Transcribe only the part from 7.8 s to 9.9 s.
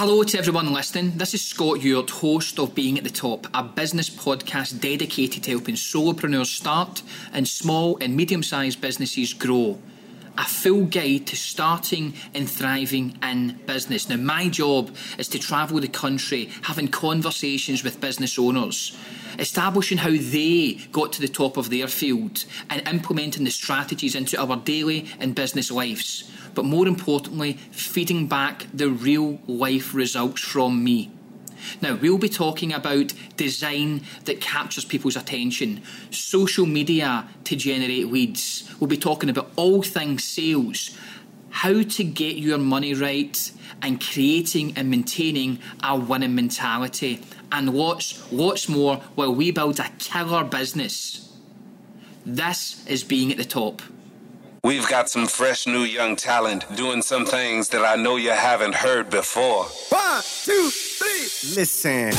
and medium sized businesses grow.